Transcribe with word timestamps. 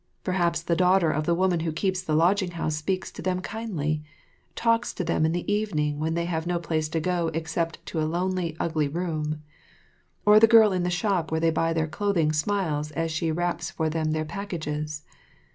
Perhaps 0.23 0.63
the 0.63 0.75
daughter 0.75 1.11
of 1.11 1.27
the 1.27 1.35
woman 1.35 1.59
who 1.59 1.71
keeps 1.71 2.01
the 2.01 2.15
lodging 2.15 2.49
house 2.57 2.75
speaks 2.75 3.11
to 3.11 3.21
them 3.21 3.39
kindly, 3.39 4.01
talks 4.55 4.93
to 4.95 5.03
them 5.03 5.27
in 5.27 5.31
the 5.31 5.53
evening 5.53 5.99
when 5.99 6.15
they 6.15 6.25
have 6.25 6.47
no 6.47 6.57
place 6.57 6.89
to 6.89 6.99
go 6.99 7.27
except 7.35 7.77
to 7.85 8.01
a 8.01 8.09
lonely, 8.09 8.57
ugly 8.59 8.87
room; 8.87 9.43
or 10.25 10.39
the 10.39 10.47
girl 10.47 10.73
in 10.73 10.81
the 10.81 10.89
shop 10.89 11.29
where 11.29 11.39
they 11.39 11.51
buy 11.51 11.71
their 11.71 11.85
clothing 11.87 12.31
smiles 12.31 12.89
as 12.93 13.11
she 13.11 13.31
wraps 13.31 13.69
for 13.69 13.91
them 13.91 14.09
their 14.11 14.25
packages. 14.25 15.03